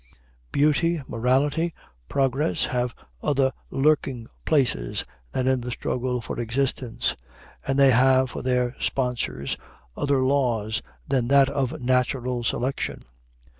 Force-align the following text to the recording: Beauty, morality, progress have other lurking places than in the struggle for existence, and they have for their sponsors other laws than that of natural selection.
Beauty, 0.51 1.03
morality, 1.07 1.75
progress 2.09 2.65
have 2.65 2.95
other 3.21 3.51
lurking 3.69 4.25
places 4.45 5.05
than 5.31 5.47
in 5.47 5.61
the 5.61 5.69
struggle 5.69 6.21
for 6.21 6.39
existence, 6.39 7.15
and 7.67 7.77
they 7.77 7.91
have 7.91 8.31
for 8.31 8.41
their 8.41 8.75
sponsors 8.79 9.57
other 9.95 10.23
laws 10.23 10.81
than 11.07 11.27
that 11.27 11.51
of 11.51 11.79
natural 11.79 12.41
selection. 12.43 13.03